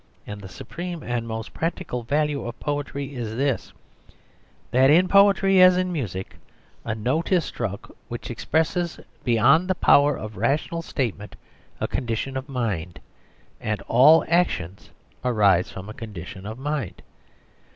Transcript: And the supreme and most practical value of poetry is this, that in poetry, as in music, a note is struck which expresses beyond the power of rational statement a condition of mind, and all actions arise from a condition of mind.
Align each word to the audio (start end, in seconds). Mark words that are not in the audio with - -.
And 0.25 0.41
the 0.41 0.49
supreme 0.49 1.03
and 1.03 1.27
most 1.27 1.53
practical 1.53 2.01
value 2.01 2.43
of 2.47 2.59
poetry 2.59 3.13
is 3.13 3.35
this, 3.35 3.71
that 4.71 4.89
in 4.89 5.07
poetry, 5.07 5.61
as 5.61 5.77
in 5.77 5.91
music, 5.91 6.37
a 6.83 6.95
note 6.95 7.31
is 7.31 7.45
struck 7.45 7.95
which 8.07 8.31
expresses 8.31 8.99
beyond 9.23 9.67
the 9.67 9.75
power 9.75 10.17
of 10.17 10.37
rational 10.37 10.81
statement 10.81 11.35
a 11.79 11.87
condition 11.87 12.35
of 12.35 12.49
mind, 12.49 12.99
and 13.59 13.79
all 13.83 14.25
actions 14.27 14.89
arise 15.23 15.69
from 15.71 15.87
a 15.87 15.93
condition 15.93 16.47
of 16.47 16.57
mind. 16.57 17.03